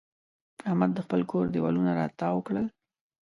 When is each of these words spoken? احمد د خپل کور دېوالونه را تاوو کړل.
احمد 0.69 0.91
د 0.95 0.99
خپل 1.05 1.21
کور 1.31 1.45
دېوالونه 1.53 1.91
را 1.97 2.05
تاوو 2.19 2.45
کړل. 2.47 2.65